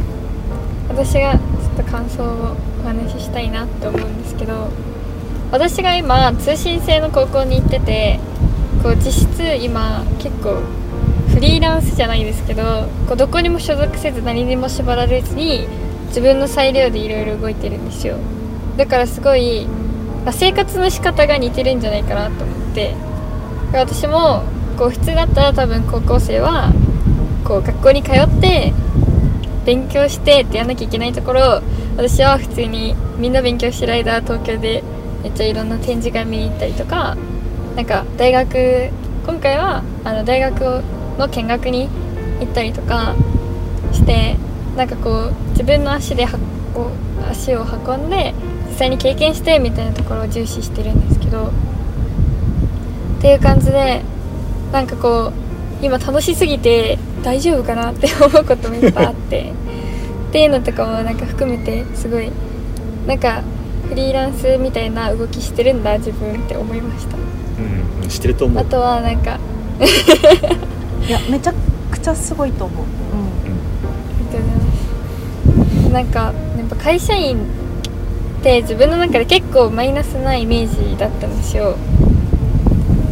[0.90, 4.70] 私がちょっと感想をお話ししたいなって思うんですけど
[5.52, 8.20] 私が今通信制の高校に行ってて
[8.82, 10.64] こう実質今結構
[11.32, 15.68] フリーランスじゃないですけどこうどこにも所属せず何にも縛られずに
[16.08, 18.18] 自分の裁量でいろいろ動いてるんですよ。
[18.78, 19.68] だからすごい
[20.32, 22.96] 生活の仕方が似てるんじゃないかなと思って。
[23.80, 24.44] 私も
[24.78, 26.72] こう普通だったら多分高校生は
[27.44, 28.74] こう学校に通って
[29.66, 31.62] 勉強してってやんなきゃいけないところ
[31.98, 34.84] 私は普通にみんな勉強してる間東京で
[35.24, 37.18] めっちゃいろんな展示会見に行ったりとか
[37.76, 38.92] なんか大学
[39.26, 40.84] 今回はあの大学
[41.18, 41.90] の見学に
[42.40, 43.16] 行ったりとか
[43.92, 44.38] して
[44.78, 46.26] なんかこう自分の足で
[47.30, 48.34] 足を運んで
[48.76, 54.02] 際に経験してみたいなところを重視してるんですけどっていう感じで
[54.72, 55.32] なんかこ
[55.82, 59.52] う今楽しすぎて大丈夫かなって思うこともいっぱいあって
[60.30, 62.32] っていうのとかもなんか含めてすごい
[63.08, 63.42] なんか
[63.88, 67.18] フリーランスみたいな動きしてるんだ自分って思いました。
[67.18, 68.62] うんしてると思う。
[68.62, 69.40] あとはなんか
[71.08, 71.54] いやめちゃ
[71.92, 72.86] くちゃすごいと思う、うあ
[74.20, 75.94] りがとうございます。
[75.94, 76.32] なんかや
[76.66, 77.40] っぱ会社員っ
[78.46, 81.76] て自分の中で結構マイナスなイメージだったんですよ。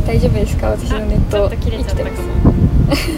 [0.05, 0.67] 大丈夫ですか？
[0.69, 2.51] 私のネットっと切れちゃったか生きても
[2.87, 3.09] ます。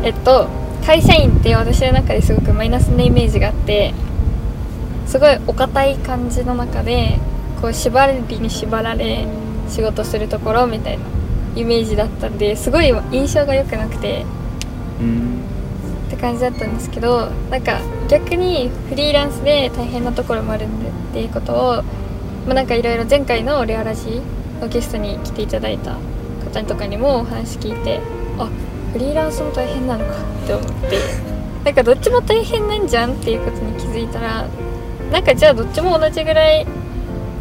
[0.02, 0.48] えっと
[0.86, 3.92] 会社員って私の中ですごくマイナスなイメージがあって
[5.06, 7.18] すごいお堅い感じの中で
[7.60, 9.26] こう縛りに縛られ
[9.68, 11.04] 仕事するところみたいな
[11.56, 14.24] イメージだったんですごい印象が良くなくて。
[14.98, 15.34] うん。
[16.08, 21.56] って感じだったんですけどなんか逆にフリーランスで大変なところもあるんでっていうことを、
[22.46, 24.20] まあ、なんかいろいろ前回のレアラジ
[24.60, 25.96] のゲストに来ていただいた
[26.44, 28.00] 方とかにもお話聞いて
[28.38, 28.48] あ
[28.92, 30.98] フリーランスも大変なのかって思って
[31.64, 34.46] なんかどっちも大変なんじゃんっていうことに気づいたら
[35.12, 36.66] なんかじゃあどっちも同じぐらい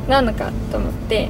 [0.07, 1.29] なのかと思って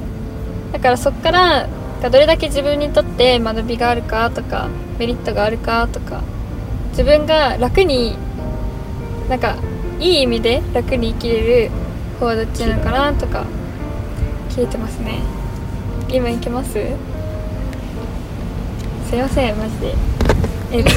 [0.72, 1.68] だからそっから
[2.00, 4.68] どれだけ自分にとって学びがあるかとか
[4.98, 6.22] メリットがあるかとか
[6.90, 8.16] 自分が楽に
[9.28, 9.56] なんか
[10.00, 11.70] いい意味で楽に生きれる
[12.18, 13.44] 方はどっちなのかなとか
[14.50, 15.20] 聞いてますね。
[16.08, 16.72] 今行けます？
[16.72, 16.78] す
[19.16, 19.94] いませんマジで。
[20.72, 20.90] えっと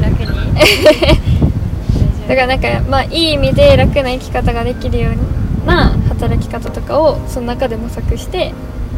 [0.00, 0.28] 楽に。
[2.28, 8.52] だからなんかまあいい意味で楽な生き方ができるような働き方とかをその中で模索して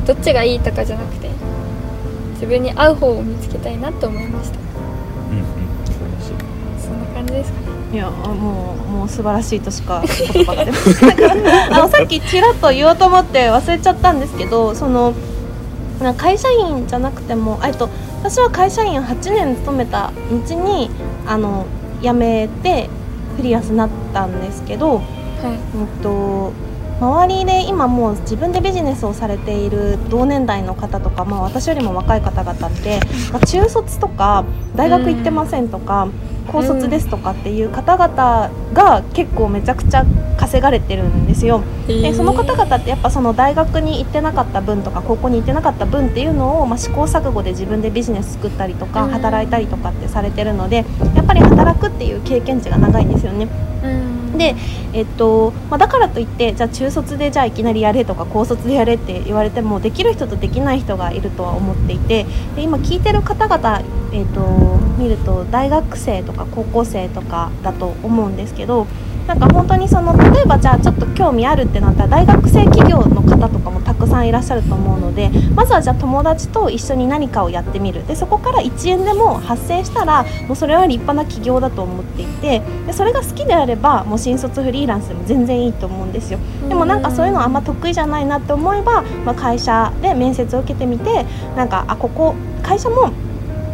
[0.07, 1.29] どっちがいいとかじゃなくて
[2.35, 4.59] 自分に合う方を見つけたいなと思いました。
[4.59, 5.45] うんうん
[5.87, 6.87] 素晴らしい。
[6.87, 7.66] そんな感じですか
[7.97, 15.15] いやもうもう素晴らしいとしか言葉が出ないだからあの さっきちらっと言おうと思って忘れちゃったんですけどその
[16.03, 17.89] な会社員じゃなくてもあえっと
[18.21, 20.91] 私は会社員8年勤めた後に
[21.27, 21.65] あの
[22.03, 22.91] 辞めて
[23.37, 25.03] フリーランスになったんですけど、はい。
[25.79, 26.53] うんと
[26.99, 33.01] 周りで今もう自分でビジネスをされている同年代の方とか、まあ、私よりも若い方々って、
[33.33, 36.09] まあ中卒とか大学行ってませんとか、
[36.47, 40.05] 高卒ですとかっていう方々が結構めちゃくちゃ
[40.37, 41.63] 稼がれてるんですよ。
[41.87, 50.85] でその方々ってやっぱその大学に行ってなかった分とか高校に行ってなかった分っていうのを、まあ、試行錯誤で自分でビジネス作ったりとかうん働いたりとかってされてるので
[51.15, 53.49] やっぱり働くっていう経験値が長いんですよね。
[53.83, 54.55] うんで、
[54.93, 63.83] えっとまあ、だからといってじゃあ中卒でじゃあいきなりやれとか高卒でやれって言われてもできる人とできない人がいるとは思っていてで今聞いてる方々、
[64.13, 64.41] えっと
[64.99, 68.87] 見ると大学生とか高校生とかだと思うんですけど
[69.27, 78.07] なんか本当にその例えばじゃあちょっと興味あるってなったら大学生企業の方とかもたくさんいらっしゃると思うのでまずはじゃあ友達と一緒に何かをやってみる。
[78.07, 86.39] でそこから1円でも発生したらもうそれは立派な企業だと思っていてでそれが好きであればもう新卒フリーランスでも全然いいと思うんですよ。
[86.69, 91.27] でもなんかそういうのあんま得意じゃないなって思えば、まあ、会社で面接を受けてみて
[91.57, 93.11] なんかあここ会社も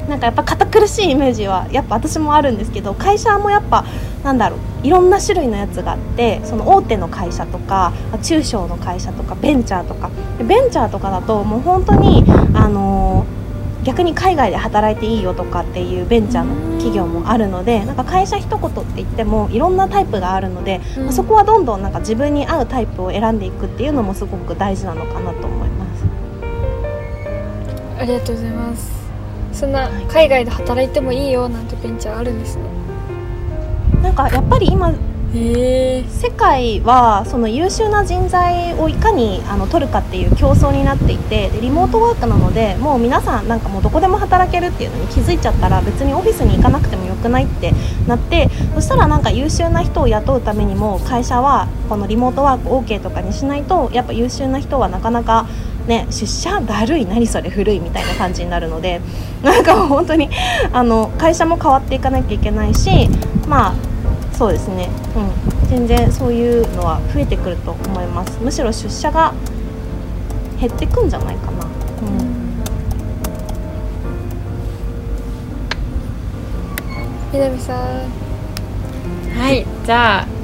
[0.09, 3.85] なんかやっぱ堅苦しいイメージはやっぱ私もあるんですけど会社もやっぱ
[4.25, 10.11] なんだろういろんな種類のやつがあってその大手の会社とかまあ中小の会社とかベンチャーとか。
[10.39, 12.25] でベンチャーとかだともう本当に
[12.55, 13.43] あのー
[13.85, 20.81] 逆に海外で働いていいよとかっていうベンチャーの企業もあるのでなんか会社一言って言ってもいろんなタイプがあるので、
[21.11, 26.05] そこはどんどんなんか自分に合うタイプを選んでいくっていうのもすごく大事なのかなと思います。
[27.99, 29.02] ありがとうございます
[29.63, 32.65] そんな海外で働いてもいいよなんてベンチャーあるんですね。
[34.03, 34.93] なんかやっぱり今
[35.33, 36.05] 世
[36.37, 47.73] 界はその優秀な人材をいかにあの取るかっていう競争になっていてでリモートワークなのでもう皆さんなんかもうどこでも働けるっていうのに気づいちゃったら別にオフィスに行かなくてもよくないって
[48.09, 55.47] なってそしたらなんか優秀な人を雇うためにも会社はこのリモートワーク OK とかにしないとやっぱ優秀な人はなかなか
[55.87, 59.01] ね、出社だるい何それ古いみたいな感じになるので
[59.43, 60.31] なんか本当に
[60.73, 63.09] あの会社も変わっていかなきゃいけないし
[63.49, 63.75] まあ
[64.33, 68.39] そうですね、うん、全然そういうのは増えてくると思います。
[68.41, 69.35] むしろ出社が
[70.61, 72.63] 減ってくんじゃないかな、うん、
[77.33, 77.79] 南さん。
[79.39, 79.67] はい。
[79.85, 80.42] じゃあ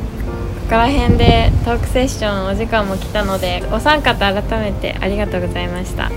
[0.68, 6.08] ここら辺でトークセッションお時間も来たのでお三方改めてありがとうございました。
[6.08, 6.10] あ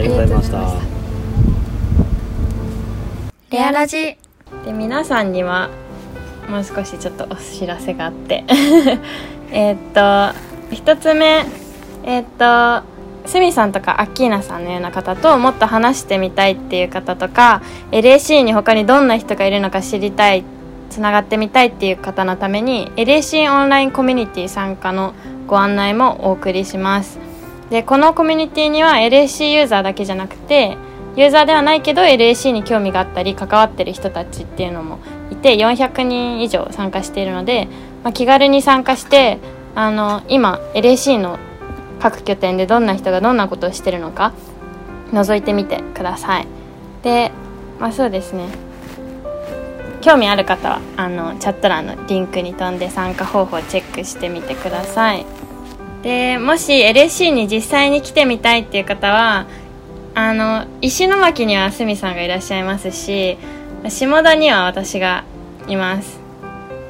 [0.00, 0.74] りがとうございました。
[3.50, 4.16] レアラジ。
[4.64, 5.68] で皆さんには
[6.48, 8.44] もう少しちょっとお知らせがあって。
[9.50, 10.38] えーっと
[10.72, 11.44] 一つ目
[12.04, 12.86] えーっと
[13.26, 20.44] スミさんとかアッキーナさんのような方ともっと話してみたいっていう方とか LAC に他にどんな人がいるのか知りたい
[20.92, 25.14] つながってみたいっていう方のために LAC オンラインコミュニティ参加の
[25.46, 27.18] ご案内もお送りします。
[27.70, 30.76] でこのコミュニティには LAC ユーザーだけじゃなくて
[31.16, 34.98] ユーザーではないけど LAC に興味があったり関わってる人たちっていうのも
[35.30, 37.68] いて400人以上参加しているので、
[38.04, 39.38] まあ、気軽に参加して
[39.74, 41.38] あの今 LAC の
[42.00, 44.34] 各拠点でどんな人がどんなことをしてるのか
[45.12, 46.46] 覗いてみてください。
[47.02, 47.32] で
[47.80, 48.71] まあそうですね。
[50.02, 55.24] 興味ある方はあのチャット欄のリンクに飛んで参加方法をチェックしてみてください。
[56.02, 59.46] でもし LSC に実際に来てみたいっていう方は
[60.14, 63.38] あの石巻には鷲見さんがいらっしゃいますし
[63.88, 65.24] 下田には私が
[65.68, 66.18] います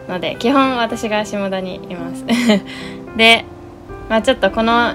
[0.09, 2.25] ので基本私が下田にいます。
[3.17, 3.45] で、
[4.09, 4.95] まあ、ちょっとこの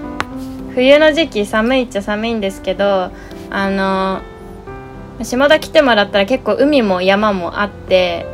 [0.74, 3.11] 冬の時期寒いっちゃ寒いんですけど
[3.49, 4.22] あの
[5.24, 8.26] 下田来てもらったら結構海も山もあって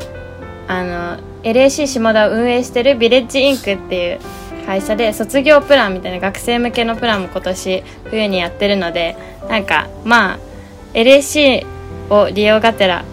[0.67, 4.19] あの LAC 下田を運営してるビレッジインクっていう
[4.65, 9.17] 会社で卒業プランみたいな学生向けのプランも今年冬にやってるので
[9.49, 10.39] なんかまあ
[10.93, 11.65] LAC
[12.09, 13.03] を利用がてら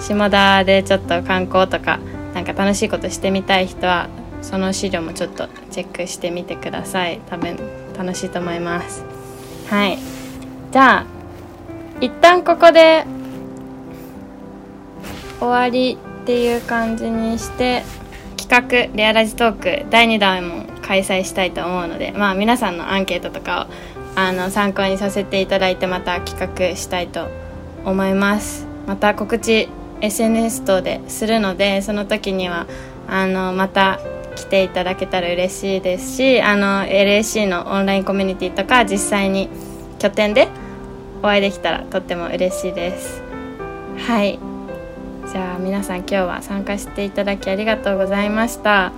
[0.00, 1.98] 下田でちょっと観光とか
[2.34, 4.08] なんか楽しいことしてみたい人は
[4.42, 7.20] その資料もちょっとチェックしてみてください。
[7.28, 7.58] 多分
[7.96, 9.04] 楽しいと思います。
[9.68, 9.98] はい。
[10.70, 11.17] じゃあ
[12.00, 13.04] 一旦ここで
[15.40, 17.82] 終わりっていう感じにして
[18.36, 26.38] 企画レアラジトーク第2弾も開催したいと思うのでまあ皆さんのアンケートとかをあの参考にさせていただいてまた企
[26.70, 27.28] 画したいと
[27.84, 28.66] 思います。
[28.86, 29.68] また告知
[30.00, 32.66] SNS 等でするのでその時には
[33.08, 34.00] あのまた
[34.36, 39.48] 来ていただけたら嬉しいですしあの LAC のオンラインコミュニティとか実際に
[39.98, 40.48] 拠点で
[41.22, 43.22] お会いできたらとっても嬉しいです
[44.06, 44.38] はい
[45.30, 48.92] じゃあ皆さん今日は参加していただきありがとうございました。